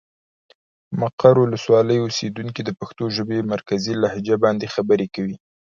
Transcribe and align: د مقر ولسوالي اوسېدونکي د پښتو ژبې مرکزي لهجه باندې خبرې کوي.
د 0.89 0.93
مقر 1.01 1.35
ولسوالي 1.39 1.97
اوسېدونکي 2.01 2.61
د 2.65 2.69
پښتو 2.79 3.03
ژبې 3.15 3.39
مرکزي 3.53 3.93
لهجه 4.03 4.35
باندې 4.43 4.71
خبرې 4.75 5.07
کوي. 5.15 5.35